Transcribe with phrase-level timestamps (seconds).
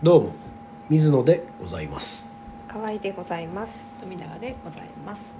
[0.00, 0.32] どうも
[0.88, 2.28] 水野でございます。
[2.68, 3.84] 可愛いでございます。
[4.00, 5.34] 富永でございます。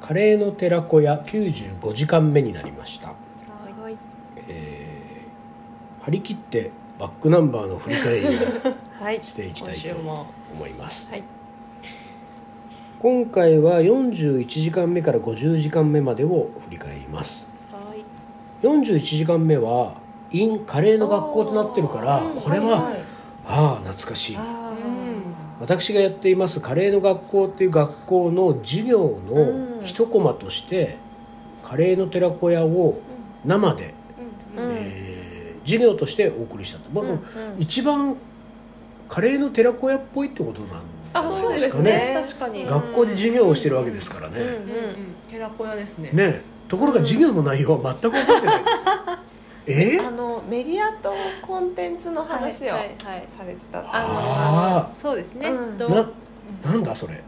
[0.00, 3.14] カレーの寺子屋95時間目になりました、は
[3.90, 3.96] い
[4.36, 8.30] えー張り切ってバックナンバーの振り返りを
[9.02, 9.20] はい。
[9.24, 11.10] していきたいと今週も思います。
[11.10, 11.24] はい
[13.00, 17.46] 今回は41時間目から50時間目までを振り返ります。
[17.72, 18.04] はい。
[18.64, 19.94] 41時間目は
[20.30, 22.40] in カレーの学校となってるからうん。
[22.40, 23.07] これは、いい
[23.48, 24.36] ああ懐かしい。
[24.38, 24.74] あ
[25.60, 30.98] 私がやっていますカレーの学校っていう学校の授業の一コマとして、
[31.64, 33.00] カレーの寺子屋を
[33.44, 35.18] 生で、ーうんえー
[35.68, 37.20] 授業としてお送りしたと、まあうんうん。
[37.58, 38.16] 一番
[39.06, 42.18] カレーの寺子屋っぽいってことなんですあそうですかね。
[42.22, 42.62] 確かに。
[42.62, 44.62] うん学校で授業をしてるわけですからね、うんうんうん。
[45.28, 46.10] 寺子屋ですね。
[46.12, 48.82] ねところが授業の内容は全く覚えてないです
[49.68, 50.00] え？
[50.00, 53.28] あのメディアとコンテンツの話をはいはいはい。
[53.36, 53.80] されてた。
[53.80, 55.48] ああのそうですね。
[55.48, 55.78] うん。
[55.78, 55.90] どう？
[55.90, 56.10] な
[56.64, 57.22] なんだそれ？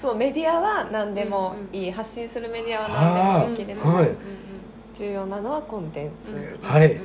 [0.00, 4.10] そうメディアは何でもいい発信するメディアは何でもいいけれども、はい。
[4.94, 6.88] 重要なのはコンテンツはい。
[6.88, 6.98] で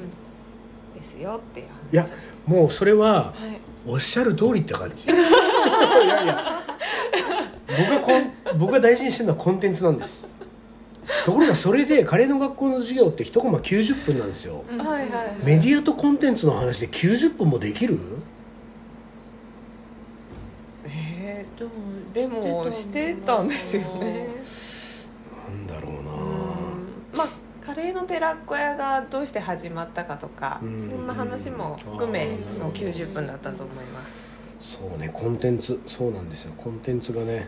[1.04, 1.94] すよっていう話。
[1.94, 2.08] いや
[2.45, 3.60] もうそれははい。
[3.88, 5.06] おっしゃる通りって感じ。
[5.06, 6.44] いやいや。
[7.68, 10.28] 僕がこん僕が大事にしてるのはコンテンツなんです
[11.26, 14.64] ところがそれでカレーの学校の授業って一コマ90分なんですよ。
[14.72, 14.80] うん。
[14.80, 15.36] はいはいはい。
[15.44, 17.98] メディアとコンテンツの話で90分もできる？
[20.86, 24.28] えでもーでもしてたんですよね。
[25.48, 26.06] なんだろううん。
[26.06, 26.12] な
[27.16, 27.28] まあ
[27.66, 30.80] カレーの寺子屋がどうして始まったかとかうん。
[30.80, 32.26] そんな話も含め
[32.60, 32.94] のあー。
[32.94, 34.30] 90分だったと思います。
[34.62, 36.54] そうねコンテンツそうなんですよ。
[36.58, 37.48] コンテンツがね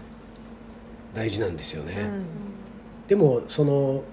[1.14, 2.26] 大事なんですよね、うん
[3.12, 4.04] でもその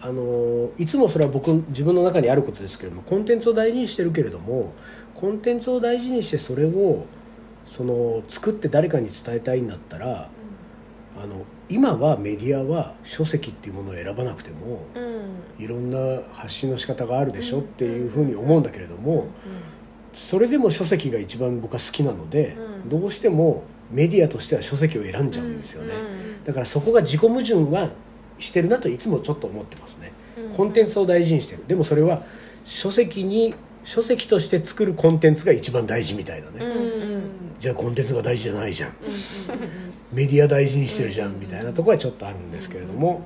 [0.00, 4.74] あのいつもそれは僕自分の中にあることですけれどもコンテンツを大事にしてるけれども
[5.14, 7.06] コンテンツを大事にしてそれを
[7.66, 10.28] その作って誰かに伝えたいんだったら
[11.16, 15.00] あの今はメディアは書籍っていうものを選ばなくてもう
[15.60, 15.62] ん。
[15.64, 19.28] いろんな発信の仕方があるでしょっていうふうに思うんだけれども
[20.12, 22.88] それでも書籍が一番僕は好きなのでうん。
[22.88, 23.62] どうしても
[23.92, 25.94] メディアとしては書籍を選んじゃうんですよね。
[26.44, 27.90] だからそこが自己矛盾は
[28.38, 30.12] してるなといつもちょっと思ってますね、
[30.56, 31.64] コンテンツを大事にしてる。
[31.66, 32.22] でもそれは
[32.64, 33.54] 書籍に
[33.84, 37.22] 書籍として作るコンテンツが一番大事みたいなね、うんうん。
[37.60, 38.92] じゃあコンテンツが大事じゃないじゃん、
[40.12, 43.22] メディア大事にしてるじゃんみたいなところはちょっとあるんですけれども、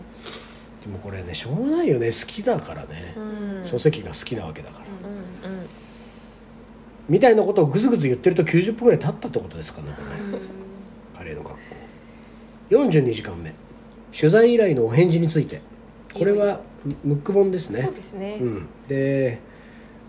[0.83, 2.07] でもこれねしょうがないよね。
[2.07, 3.69] 好きだからね、うん。
[3.69, 4.85] 書籍が好きなわけだから、
[5.47, 5.67] うんうん
[7.09, 11.59] みたいなことをぐずぐず言ってると90分ぐらい経ったってことですかねこれ、カレーの学校。
[12.71, 13.53] 42時間目
[14.17, 15.63] 取材依頼のお返事について。
[16.13, 16.61] これは
[17.05, 17.83] ムック本ですね。
[17.83, 18.39] そうですね。
[18.41, 19.39] うん、で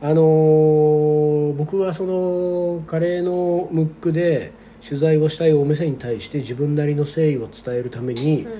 [0.01, 4.51] あのー僕はそのカレーのムックで
[4.83, 8.51] 取材をしたいお店に対して自分なりの誠意を伝えるために、うん。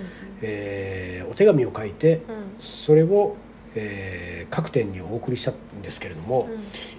[0.41, 2.23] えーお手紙を書いてうん。
[2.59, 3.35] それを、
[3.75, 6.49] えー各店にお送りしたんですけれども、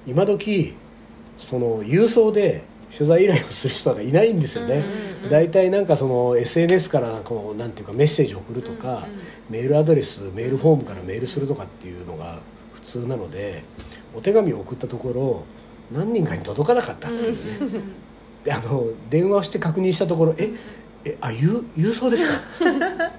[0.06, 0.74] 今時
[1.36, 2.62] その郵送で
[2.96, 9.06] 取材依頼をする人がいないんですよね、うん大体なんかその SNS からこうなんていうかメッセージを送るとか、
[9.48, 12.40] メールアドレスメールフォームからメールするとかっていうのが
[12.72, 13.62] 普通なので
[14.14, 15.44] お手紙を送ったところ
[15.96, 17.80] 何人かに届かなかったっていうね、
[18.44, 20.50] であの電話をして確認したところ「え
[21.04, 22.40] えあ郵郵送ですか?」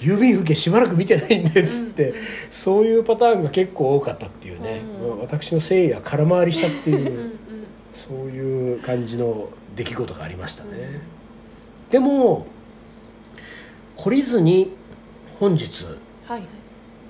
[0.00, 2.14] 郵便受けしばらく見てないんでっつって、
[2.50, 7.33] そういうパターンが結構多かったっていうね、うん私の誠意が空回りしたっていう、
[7.94, 11.00] そういう感じの出来事がありましたね、
[11.90, 12.46] でも
[13.96, 14.72] 懲りずに
[15.40, 15.84] 本日
[16.26, 16.42] はい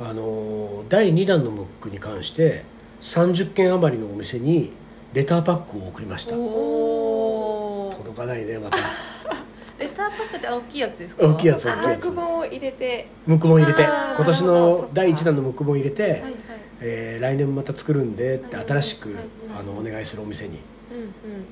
[0.01, 2.65] あの第2弾のムックに関して
[3.01, 4.73] 30件余りのお店に
[5.13, 6.37] レターパックを送りました。
[6.37, 7.97] おー。
[7.99, 8.79] 届かないねまた。
[9.79, 11.27] レターパックって大きいやつですか？
[11.27, 12.09] 大きいやつあ大きいやつ。
[12.11, 16.35] 木本を入れてムック本入れて今年の第1弾のムック本入れて、はいはい
[16.81, 19.19] えー来年もまた作るんでってはい新しくはい
[19.61, 20.63] あのお願いするお店にうんうん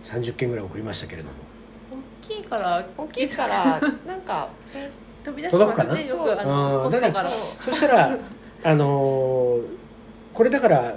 [0.02, 1.34] 30件ぐらい送りましたけれども。
[2.22, 2.86] 大きいから。
[2.96, 4.90] 大きいから なんかえ
[5.24, 6.06] 飛び出してますよね。
[6.06, 6.80] よくあのう。
[6.80, 7.28] んポストから。
[7.28, 8.18] そしたら
[8.64, 9.62] あのー
[10.32, 10.94] これだから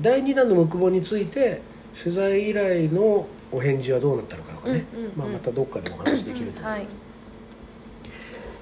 [0.00, 1.62] 第2弾のムック本について
[1.98, 5.12] 取材依頼のお返事はどうなったのかとかね、うんうんうん。
[5.16, 6.86] まあ、またどっかでお話できると思います、はい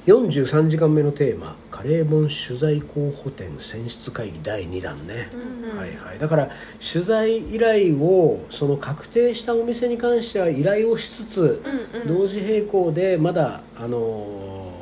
[0.06, 6.50] 43時間目のテーマ「カレー本取材候補店選出会議第2弾ね」うんはいはい、だから
[6.92, 11.62] 取材依頼をその確定したお店に関しては依頼をしつつ、
[11.94, 12.06] うんうん。
[12.06, 14.72] 同時並行でまだ、あの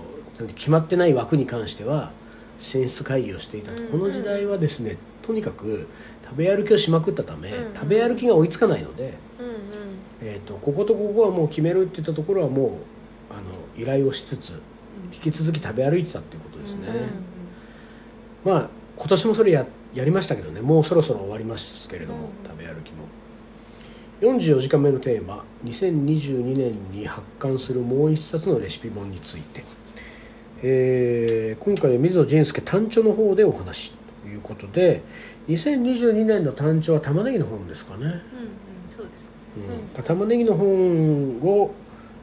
[0.56, 2.10] 決まってない枠に関しては
[2.58, 3.92] 選出会議をしていたと、うんうん。
[3.92, 5.86] この時代はですねとにかく
[6.24, 7.74] 食べ歩きをしまくったため、うんうん。
[7.74, 9.54] 食べ歩きが追いつかないので、うんうん。
[10.20, 12.68] えー、とこことここはもう決めるって言ったところはもう
[13.30, 13.42] あの
[13.80, 14.60] 依頼をしつつ
[15.12, 16.88] 引き続き食べ歩いてたっていうことですね、
[18.44, 20.60] まあ今年もそれややりましたけどね。
[20.60, 22.26] もうそろそろ終わりますけれども、うん。
[22.48, 23.04] 食べ歩きも。
[24.22, 29.64] 44時間目のテーマ2022年に発刊するもう一冊のレシピ本について、
[30.62, 33.92] えー今回は水野仁介単調の方でお話
[34.22, 35.02] ということで
[35.48, 38.20] 2022年の単調は玉ねぎの本ですかね、うんうん。
[38.88, 39.30] そうです。
[39.96, 40.02] うん。
[40.04, 41.72] 玉ねぎの本を、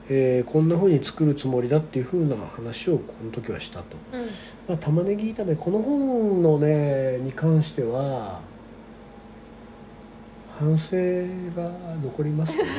[0.10, 4.22] えーこんな風に作るつもりだっていう風な話をこの時はしたと、うん。
[4.68, 8.42] まあ、玉ねぎ炒めこの本のねに関しては
[10.60, 10.98] 反省
[11.56, 11.72] が
[12.04, 12.66] 残りますね、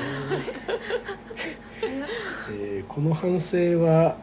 [2.53, 4.17] えーこの反省は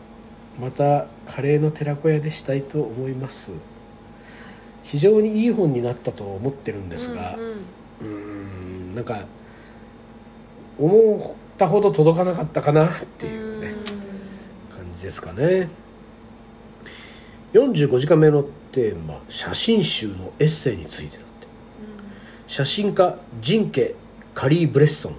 [0.60, 3.54] またカレーの寺子屋でしたいと思います。
[4.84, 7.52] 非常にいい本になったと思ってるんですが、うんうん。
[7.52, 8.06] うー
[8.92, 9.20] んなんか
[10.80, 13.74] 思ったほど届かなかったかなっていうね
[14.76, 15.70] 感じですかね。
[17.54, 21.32] 45時間目のテーマ「写真集のエッセイについて」だって。
[22.46, 23.96] 写真家ジンケ・
[24.36, 25.16] カリー・ブレッソン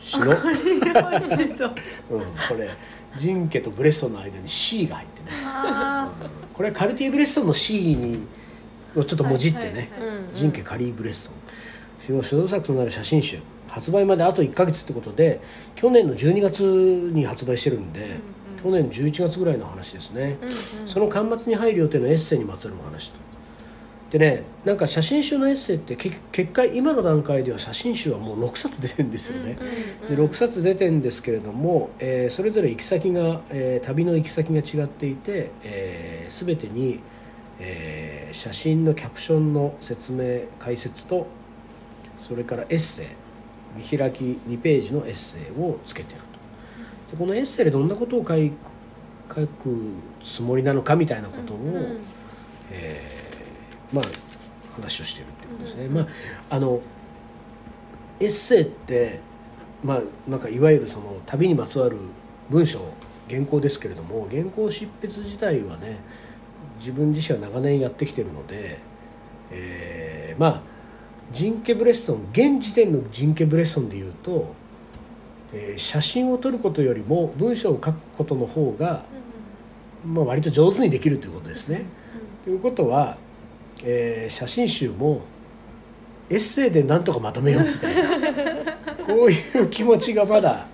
[0.00, 0.44] 氏の、うん、こ
[2.56, 2.70] れ
[3.18, 8.20] ジンケとブレッソンの間に C が入ってね、あうんこれカルティ・ブレッソンの C に
[8.94, 9.88] をちょっともじってね、はいはいはい。
[10.28, 10.34] うん。
[10.34, 11.34] ジンケ・カリー・ブレッソン
[12.00, 15.40] 氏の所蔵作となる写真集発売まであと1ヶ月ってことで
[15.76, 18.18] 去年の12月に発売してるんで、
[18.62, 20.88] 去年11月ぐらいの話ですね、うんうん。
[20.88, 23.16] その巻末に入る予定のエッセイにまつわるお話と。
[24.10, 29.56] でねなんか写真集のエッセイってけ結果今の段階では写真集はもう6冊出てるんですよね、
[30.08, 36.98] で6冊出てるんですけれども、えーそれぞれ行き先が、えー旅の行き先が違っていて、えー全てに、
[37.60, 41.28] えー写真のキャプションの説明解説と
[42.16, 43.06] それからエッセイ
[43.76, 46.26] 見開き2ページのエッセイをつけてると
[47.12, 48.52] でこのエッセイでどんなことを書い
[49.28, 51.58] 書くつもりなのかみたいなことを、
[52.70, 53.20] えー
[53.92, 54.04] まあ
[54.74, 55.88] 話をしてるっていうことですね。
[55.88, 56.06] まあ
[56.50, 56.80] あの
[58.20, 59.20] エッセイって
[59.82, 60.00] まあ
[60.30, 61.96] なんかいわゆるその旅にまつわる
[62.48, 62.80] 文章
[63.28, 65.98] 原稿ですけれども原稿執筆自体はね
[66.78, 68.78] 自分自身は長年やってきてるので、
[69.50, 70.62] えーまあ
[71.32, 74.54] ジンケ・ブレッソン現時点のジンケ・ブレッソンでいうと、
[75.52, 79.04] えー写真を撮ることよりも文章を書くことの方が、
[80.04, 81.84] まあ、割と上手にできるということですね。
[82.44, 83.16] ということは、
[83.82, 85.22] えー写真集も
[86.28, 88.02] エッセイでなんとかまとめようみたいな。
[89.06, 90.68] こういう気持ちがまだ、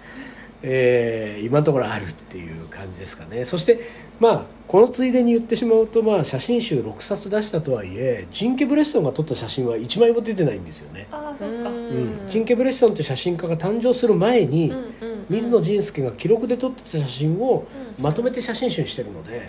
[0.68, 3.44] えー今のところあるっていう感じですかね。
[3.44, 3.80] そして
[4.18, 11.06] まあこのついでに言ってしまうと、まあ、写真集6冊出したとはいえジンケ・ブレッソンが撮った写真は1枚も出てないんですよね。
[11.12, 11.70] ああそっか。
[11.70, 12.20] うん。
[12.28, 17.66] ジンケ・ブレッソンという写真家が誕生する前に、うんうん水野仁介が記録で撮ってた写真を
[18.00, 19.48] まとめて写真集にしてるので、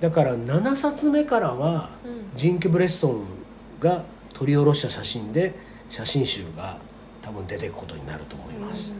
[0.00, 1.90] だから7冊目からは
[2.36, 3.24] ジンケ・ブレッソン
[3.80, 5.54] が撮り下ろした写真で
[5.90, 6.78] 写真集が
[7.20, 8.94] 多分出ていくことになると思います。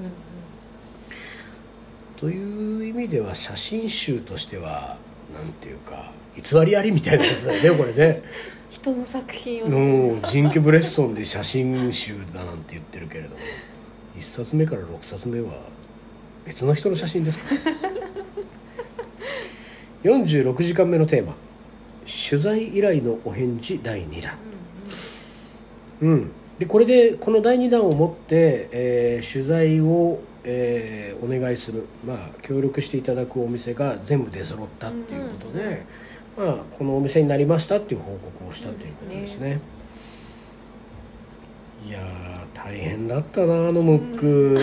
[2.18, 4.96] という意味では写真集としては
[5.32, 8.22] なんていうか偽りありみたいなことだよねこれね。
[8.70, 9.66] 人の作品を。
[9.66, 13.36] うん、ジンケ・ブレッソンで写真集だなんて言ってるけれども
[14.18, 15.52] 1冊目から6冊目は
[16.44, 17.54] 別の人の写真ですか？
[20.04, 21.34] 46時間目のテーマ
[22.28, 24.34] 「取材依頼のお返事第2弾」
[26.02, 35.84] うん、でこれでこの第2弾をもって、えー取材を、えーお願いする、まあ、協力していただくお店が全部出揃ったっていうことで、
[36.36, 39.60] まあ、このお店になりましたっていう報告をしたということですね。
[41.86, 44.60] いやー大変だったなあのムック、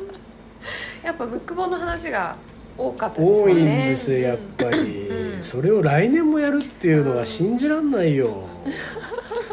[1.04, 2.36] やっぱムック本の話が
[2.76, 5.42] 多かったです多いんですよやっぱり、うん。
[5.42, 8.44] それを来年もやるっていうのは信じらんないよ、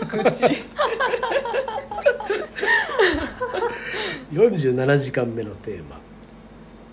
[4.32, 6.00] 47時間目のテーマ。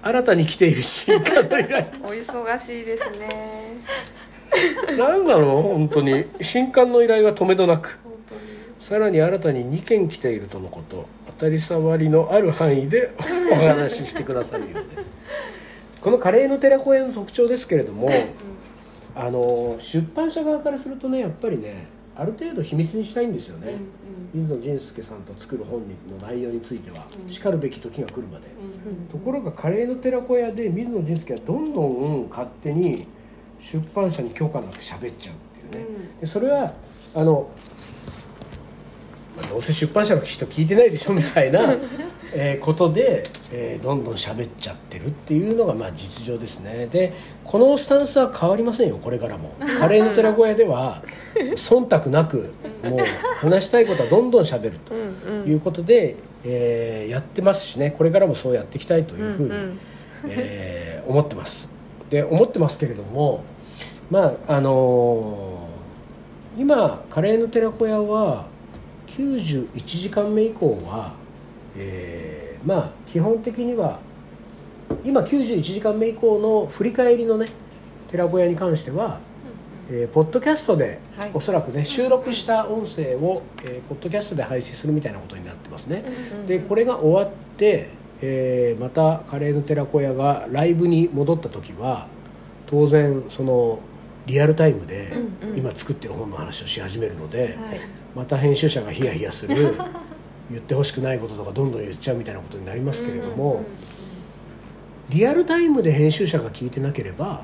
[0.02, 3.76] 新たに来ている新刊の依頼お忙しいですね。
[4.96, 5.62] 何なの？
[5.62, 6.24] 本当に。
[6.40, 7.98] 新刊の依頼は止めどなく。
[8.78, 11.06] さらに新たに2件来ているとのこと。
[11.38, 13.14] 当たり障りのある範囲で
[13.52, 15.10] お話ししてくださるようです。
[16.00, 18.10] このカレーの寺子屋の特徴ですけれども、
[19.14, 23.76] あの出版社側からするとねやっぱりねある程度秘密にしたいんですよね、
[24.34, 28.46] 水野仁介さんと作る本の内容については、しかるべき時が来るまで、
[29.10, 33.06] ところがカレーの寺子屋で水野仁介はどんどん勝手に
[33.58, 35.86] 出版社に許可なく喋っちゃうっていうね、
[36.20, 36.72] でそれは
[37.14, 37.50] あの
[39.36, 41.60] まあどうせ出版社の人聞いてないでしょみたいな、
[42.32, 43.22] えーことで、
[43.52, 46.86] えーどんどん喋っちゃってるっていうのがまあ実情ですね。
[46.90, 47.12] で
[47.44, 49.50] このスタンスは変わりませんよこれからも。
[49.78, 51.02] カレーの寺子屋では
[51.34, 52.98] 忖度なくもう
[53.36, 57.90] 話したいことはどんどん喋るということで、えーやってますしね。
[57.90, 59.78] これからもそうやっていきたいというふうに、うんうん。
[60.28, 61.68] えー思ってます。
[62.10, 63.42] で思ってますけれども
[64.10, 68.46] まああのー今カレーの寺子屋は
[69.08, 71.12] 91時間目以降は、
[71.76, 74.00] えーまあ基本的には
[75.04, 77.46] 今91時間目以降の振り返りのね
[78.10, 79.18] 寺子屋に関しては、
[79.90, 81.30] えーポッドキャストで、はい。
[81.32, 86.04] おそらくね収録した音声を、えーポッドキャストで配信するみたいなことになってますね。
[86.46, 87.88] でこれが終わって、
[88.20, 92.06] えーまたカレーの寺子屋がライブに戻った時は
[92.66, 93.78] 当然その
[94.26, 95.12] リアルタイムで
[95.56, 97.56] 今作ってる本の話をし始めるので、はい。
[98.14, 99.74] また編集者がヒヤヒヤする
[100.50, 103.64] 言ってほしくないこととかどんどん言っちゃうみたいなことになりますけれども、
[105.08, 107.42] リアルタイムで編集者が聞いてなければ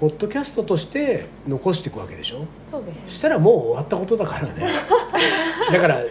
[0.00, 2.44] ポッドキャストとして残していくわけでしょ？
[2.66, 3.00] そうです。
[3.06, 4.54] そしたらもう終わったことだからね。
[5.72, 6.02] だから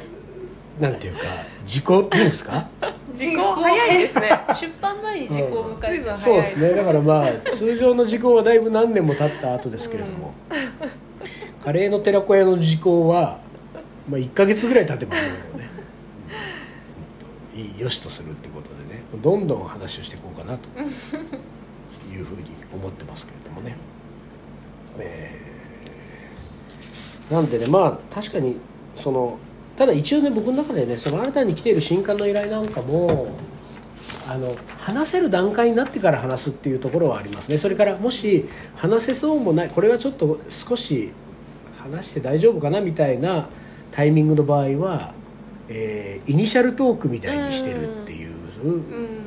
[0.79, 1.21] なんていうか
[1.65, 2.67] 時効っていうんですか？
[3.13, 3.53] 時効。
[3.55, 4.29] 早いですね。
[4.55, 6.69] 出版前に時効を迎えちゃう、そうですね。
[6.71, 10.33] だからまあ通常の時効はだいぶ何年も経った後ですけれども、
[11.62, 13.39] カレーの寺子屋の時効は、
[14.10, 15.25] まあ、1か月ぐらい経てばもう
[15.60, 15.71] ね、うん
[17.55, 22.43] いいよしとするってことでねどんどん話をしていこうかなと いうふうに
[22.74, 23.75] 思ってますけれどもね、
[24.98, 25.51] えー
[27.31, 28.58] なんでねまあ確かに
[28.93, 29.38] その
[29.77, 33.29] ただ一応ね僕の中でねその新たに来ている新刊の依頼なんかも
[34.27, 37.58] あの話せる段階になってから話すっていうところはありますね。
[37.58, 41.12] それからもし話せそうもないこれはちょっと少し
[41.79, 43.48] 話して大丈夫かなみたいな
[43.91, 45.13] タイミングの場合は、
[45.74, 48.32] えーイニシャルトークみたいにしてるっていう、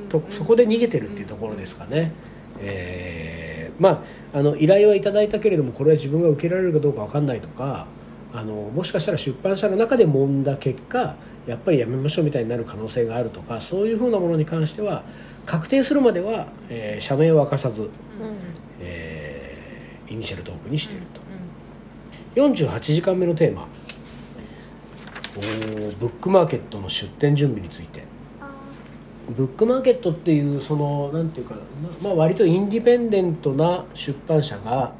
[0.08, 2.12] とそこで逃げてるっていうところですかね。
[2.60, 7.86] えーまああの依頼はいただいたけれどもこれは自分が受けられるかどうか分かんないとか
[8.32, 15.02] あのもしかしたら出版社の中で揉んだ結果やっぱりやめましょうみたいになる可能性があるとかそういうふうなものに関しては
[15.44, 17.90] 確定するまでは、えー社名を明かさず、
[18.80, 21.20] えーイニシャルトークにしていると。
[22.36, 23.66] 48時間目のテーマ
[25.34, 28.04] ブックマーケットの出店準備について。
[29.36, 31.60] ブックマーケットっていうそのなんていうかな、
[32.02, 34.92] まあ、割とインディペンデントな出版社が、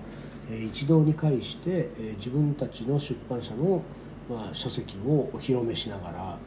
[0.50, 3.82] えー一堂に会して、えー自分たちの出版社の、
[4.30, 6.38] まあ、書籍をお披露目しながら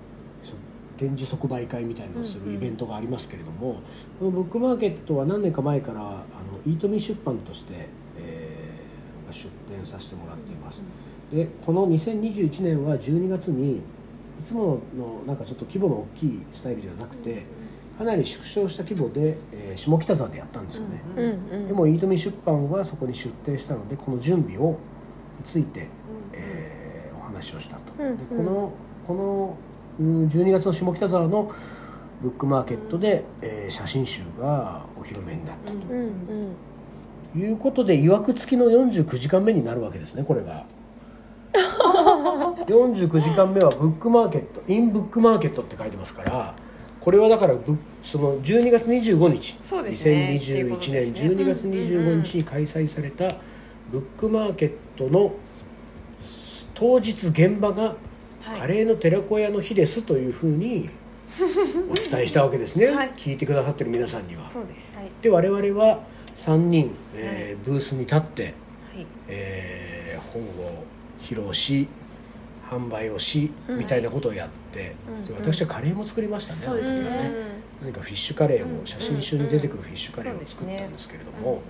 [0.44, 0.56] そ
[0.98, 3.82] 展示即売会みたいなのをするイベントがありますけれども、
[4.17, 6.17] このブックマーケットは何年か前からあの
[6.65, 10.82] イートミー出版として、えー出展させてもらっています。
[11.31, 13.81] でこの2021年は12月にい
[14.43, 17.43] つものなんかちょっと規模の大きいスタイルじゃなくて
[17.98, 21.67] かなり縮小した規模で、えー下北沢でやったんですよね、うんうん。
[21.67, 24.77] でもイートミー出版はそこに出展したのでこの準備を
[25.39, 25.88] について、
[26.34, 28.17] えーお話をしたと、うんうん。
[28.17, 28.72] でこの
[29.07, 29.57] この
[30.00, 31.51] うん12月の下北沢の
[32.22, 36.17] ブックマーケットで、えー写真集がお披露目になったうんうん。
[37.34, 40.65] ということでいわくつきの49時間目になるわけですねこれが
[42.68, 46.56] 49時間目はブックマーケットインブックマーケットって書いてますから
[47.00, 50.38] これはだからブその12月25日そうですね。
[50.40, 51.30] 2021っていう年ことですね。
[51.30, 53.36] 12月25日に開催された
[53.92, 55.34] ブックマーケットの
[56.74, 57.96] 当日現場が
[58.42, 58.60] はい。
[58.60, 60.90] カレーの寺子屋の日ですというふうに
[61.90, 63.12] お伝えしたわけですね、はい。
[63.18, 64.48] 聞いてくださってる皆さんには。
[64.48, 64.96] そうです。
[64.96, 65.10] はい。
[65.22, 66.00] で我々は
[66.34, 68.54] 3人、えーブースに立って、はい。
[69.28, 69.98] えー
[70.34, 70.84] 本を
[71.27, 71.88] 披露し
[72.69, 73.79] 販売をし、うん。
[73.79, 75.25] みたいなことをやって、うん。
[75.25, 77.31] で私はカレーも作りましたね、そうですね。
[77.81, 81.62] 何かフィッシュカレーを、写真集に出てくるフィッシュカレーを作ったんですけれども、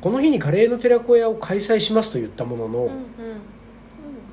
[0.00, 2.90] この日にカレーの寺子屋を開催しますと言ったものの、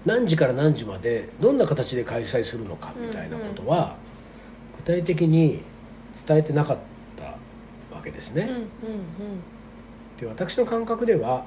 [0.05, 3.95] 何時から何時までどんな形で開催するのかみたいなことは、
[4.77, 5.61] 具体的に
[6.27, 6.77] 伝えてなかっ
[7.17, 7.23] た
[7.95, 8.49] わけですね。
[10.17, 11.45] で私の感覚では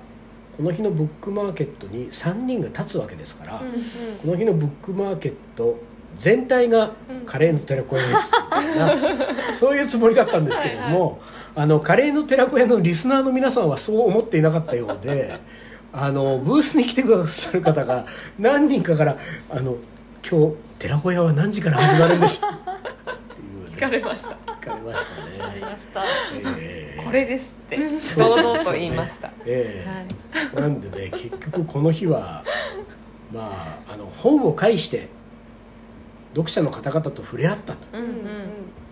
[0.58, 3.74] この日のブックマーケットに3人が立つわけですから、うんうん。
[3.76, 5.78] この日のブックマーケット
[6.16, 6.90] 全体が
[7.26, 8.32] カレーの寺子屋です。
[8.34, 11.20] みたいなそういうつもりだったんですけれども
[11.54, 15.38] あのカレーの寺子屋のリスナーの皆さんはそう思っていなかったようで
[15.92, 18.04] あのブースに来てくださる方が
[18.36, 19.16] 何人かから
[19.48, 19.76] 「あの
[20.28, 22.54] 今日寺子屋は何時から始まるんでしょう?」っ
[23.36, 23.76] ていうね。
[23.76, 24.36] 聞かれました。
[24.54, 25.04] 聞かれまし
[25.38, 25.66] たありね。
[25.66, 26.02] ました。
[26.58, 27.78] えーこれですって。
[28.18, 29.30] 堂々と言いました。
[29.46, 29.88] ええ。
[30.56, 30.62] はい。
[30.62, 32.44] なんでね結局この日は
[33.32, 35.08] まああの本を介して
[36.32, 37.78] 読者の方々と触れ合ったと。
[37.92, 38.10] うんうん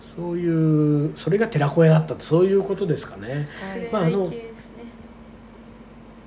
[0.00, 2.21] そういうそれが寺子屋だったと。
[2.23, 3.49] そういうことですかね。
[3.71, 3.90] はい。
[3.92, 4.47] まああのね。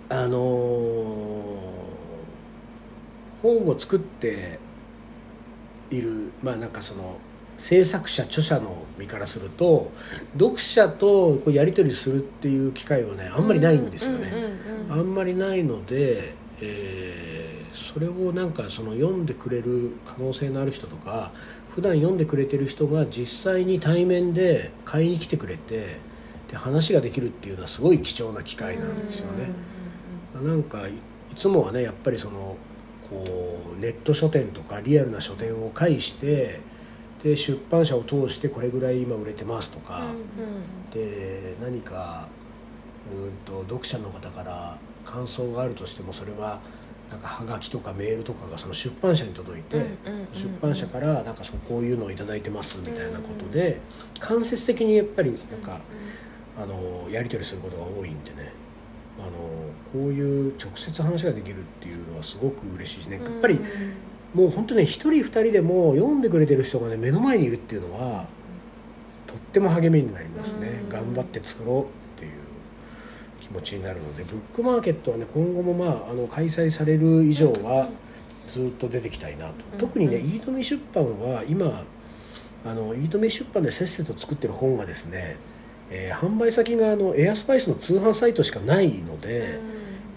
[0.10, 1.70] あのー
[3.41, 4.60] 本を作って
[5.89, 7.18] いるまあなんかその
[7.59, 9.91] 制作者著者の身からすると
[10.33, 14.33] 読者とこうやり取りするっていう機会はねあんまりないんですよね。
[14.89, 17.59] あんまりないので、えー
[17.93, 21.31] それをなんかその読んでくれる可能性のある人とか
[21.69, 25.97] 普段読んでくれてる人が実際に対面で買いに来てくれて
[26.51, 29.49] で話ができるっていうのはすごい貴重な機会なんですよね。
[30.43, 30.95] なんかいい
[31.35, 32.57] つもはねやっぱりその
[33.09, 33.23] こ
[33.75, 36.59] うネット書店とかリアルな書店を介して
[37.23, 40.03] で出版社を通してこれぐらい今売れてますとか、
[40.93, 42.27] で何か
[43.11, 46.59] うんと読者の方から感想があるとしてもそれは
[47.11, 49.83] なんかはがきとかメールとかがその出版社に届いて、
[50.31, 53.79] 出版社からなんかそうこういうのを頂いただいてますみたいなことで、
[54.19, 55.81] 間接的にやっぱりなんか、
[56.57, 58.53] あのやり取りすることが多いんでね。
[59.19, 59.31] あの
[59.91, 63.17] こういう直接話ができるっていうのはすごく嬉しいですね。
[63.17, 63.59] やっぱり
[64.33, 68.25] もう本当ね一人二人でも読んでくれてる人がね目の前にいるっていうのは
[69.25, 70.89] とっても励みになりますね、うん。
[70.89, 71.86] 頑張って作ろうっ
[72.19, 72.31] ていう
[73.41, 77.89] 気持ちになるのでブックマーケットはね今後もまああの開催される以上は
[78.48, 81.83] ずっと出てきたいなと、うん特にねうん飯富出版は今
[82.65, 85.38] あの飯富出版でせっせと作ってる本がですね、
[85.89, 89.59] えー販売先があのエアスパイスの通販サイトしかないので、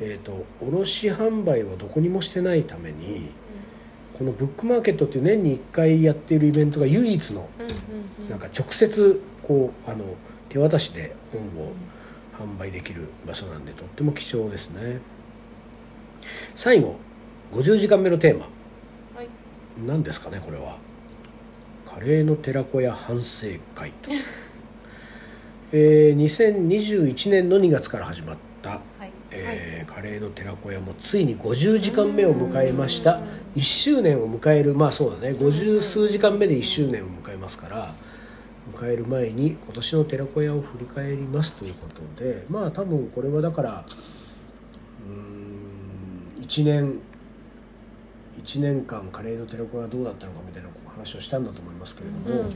[0.01, 3.31] えー、と卸販売はどこにもしてないために
[4.19, 7.49] このブックマーケットっていう年に1回やっているイベントが唯一の
[8.29, 10.05] なんか直接こうあの
[10.49, 11.73] 手渡しで本を
[12.39, 15.01] 販売できる場所なんでとっても貴重ですね。
[16.55, 16.97] 最後
[17.53, 18.47] 50時間目のテーマ。
[19.17, 19.29] はい。
[19.87, 20.77] 何ですかねこれは。
[21.85, 24.11] カレーの寺子屋反省会と、
[25.73, 28.81] えー2021年の2月から始まったはい
[29.33, 33.21] えーカレーの寺子屋もついに50時間目を迎えました。
[33.55, 35.35] 1周年を迎えるまあそうだね。
[35.35, 37.95] 50数時間目で1周年を迎えますから
[38.75, 43.85] 迎える前に今年の寺子屋を振り返りますということでまあ多分これはだから
[45.07, 46.99] うーん1年
[48.43, 52.51] 1年間カレーの寺子屋はどうだったのかみたいな話をしたんだと思いますけれども、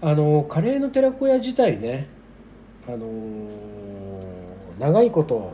[0.00, 2.06] あのカレーの寺子屋自体ね
[2.86, 4.47] あのー
[4.78, 5.52] 長いこと、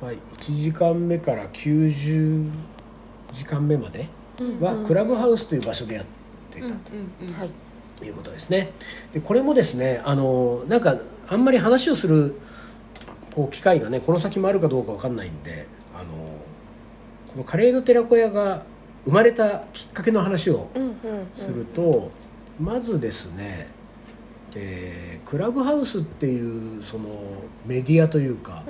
[0.00, 2.50] まあ、1時間目から90
[3.32, 4.08] 時間目まで
[4.60, 6.04] はクラブハウスという場所でやっ
[6.50, 7.50] ていたはい。
[7.98, 8.72] ということですね。
[9.12, 10.96] でこれもですねあのーなんか
[11.28, 12.34] あんまり話をする
[13.34, 16.06] こう機会がねこの先もあるかどうかわかんないんであのー
[17.32, 18.64] このカレーの寺子屋が
[19.04, 20.68] 生まれたきっかけの話を
[21.34, 22.10] すると、
[22.60, 23.68] まずですね、
[24.54, 27.08] えークラブハウスっていうその
[27.64, 28.62] メディアというか、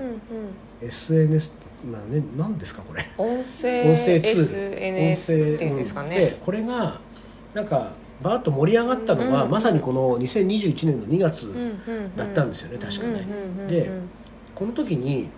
[0.81, 1.55] SNS
[1.91, 3.03] まあね何ですかこれ？
[3.19, 6.11] 音声音声ツール SNS っていうんですかうん。
[6.11, 7.01] ねでこれが
[7.55, 7.91] なんか
[8.23, 9.51] バーッと盛り上がったのは、うん。
[9.51, 11.53] まさにこの2021年の2月
[12.17, 13.27] だったんですよね、確かね、
[13.69, 13.91] で
[14.55, 15.29] この時に、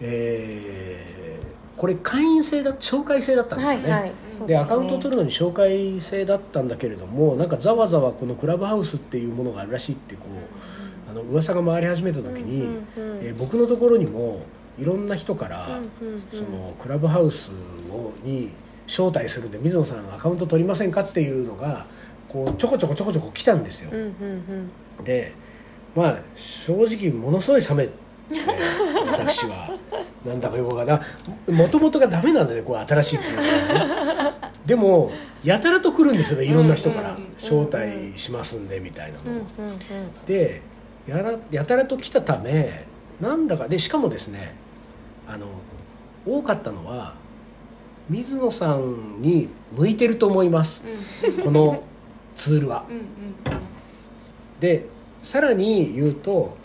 [0.00, 1.47] えー
[1.78, 4.12] これ会員制だ紹介制だったんですよね、はいはい
[4.46, 14.42] でアカウントを取るのに紹介制だったんだけれどもなんかざわざわこのクラブハウスっていうものがあるらしいってこうあの噂が回り始めた時に、えー僕のところにも
[14.78, 15.80] いろんな人から、
[16.30, 17.50] そのクラブハウス
[17.90, 18.50] をに
[18.86, 21.86] 招待するんで水野さんアカウント取りませんかっていうのが
[22.28, 23.90] こうちょこちょこちょこちょこ来たんですよ。
[25.04, 25.34] で
[25.96, 27.92] まあ正直ものすごい冷めて
[29.10, 29.77] 私は
[30.28, 31.04] なんだかよくわかんな
[31.48, 31.52] い。
[31.52, 34.34] もともとがダメなんだねこう新しいツールがね。
[34.66, 35.10] でも
[35.42, 37.18] やたらと来るんですよねいろんな人から。
[37.38, 39.40] 招待しますんでみたいなの。
[39.40, 39.44] を
[40.26, 40.62] で
[41.06, 42.86] やらやたらと来たため
[43.20, 44.54] なんだかでしかもですね
[45.26, 45.46] あの
[46.26, 47.14] 多かったのは
[48.10, 50.84] 水野さんに向いてると思います。
[51.42, 51.82] この
[52.34, 52.84] ツールは。
[54.60, 54.86] で
[55.22, 56.56] さらに言うと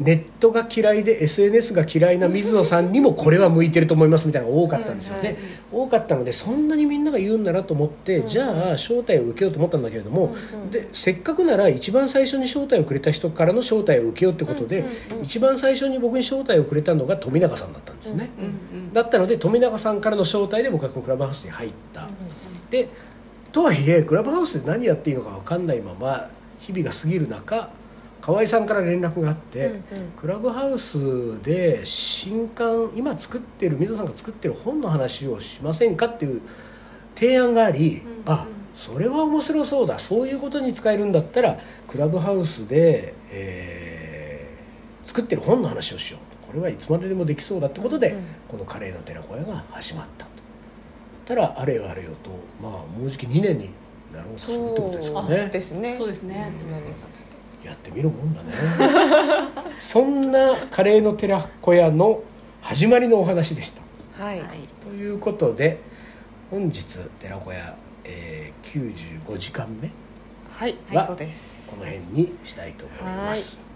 [0.00, 5.38] ネットが嫌いで SNS が嫌いな水野さんにもこれは向いてると思いますみたいなのが多かったんですよ、うんはいで
[5.74, 10.34] 多かったのでそんなにみんなが言うんだなと思って、じゃあ招待を受けようと思ったんだけれども、
[10.70, 14.84] でせっかくなら一番最初に招待をくれた人からの招待を受けようってことで、
[15.22, 18.30] 一番最初に僕に招待をくれたのが富永さんだったんですね、
[18.92, 22.08] だったので富永さんからの招待で僕はこのクラブハウスに入った、
[22.70, 22.88] で
[23.50, 26.30] とはいえクラブハウスで何やっていいのか分かんないまま
[26.60, 27.70] 日々が過ぎる中
[28.24, 29.82] 河合さんから連絡があって、うんうん。
[30.16, 36.40] クラブハウスで新刊今作ってる水野さんが作ってる本の話をしませんかっていう
[37.14, 46.46] 提案があり、うんあそれは面白そうだそういうことに使えるんだったらクラブハウスで、えー作ってる本の話をしようと。
[46.48, 48.24] これはいつまででもできそうだってことで、うんうん。
[48.48, 50.30] このカレーの寺子屋が始まったと。
[51.26, 53.68] たらあれよあれよとまあもうじき2年に
[54.12, 55.50] なろうとするってことですかそうね。
[55.52, 55.94] ですね。
[55.96, 56.34] そうですね。
[56.70, 56.80] 何
[57.12, 57.33] 月と
[57.64, 58.52] やってみるもんだね。
[59.78, 62.22] そんなカレーの寺子屋の
[62.60, 63.82] 始まりのお話でした。
[64.22, 64.48] はい、はい
[64.80, 65.80] ということで
[66.50, 69.90] 本日寺子屋、えー、95時間目
[70.50, 71.68] はい、はそうです。
[71.70, 73.66] この辺にしたいと思います。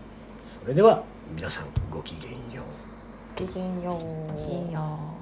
[0.42, 1.03] それでは
[1.35, 2.62] 皆さんごきげんよ
[3.37, 3.40] う。
[3.40, 3.98] ごきげんよ
[4.37, 4.40] う。
[4.40, 5.18] いいよ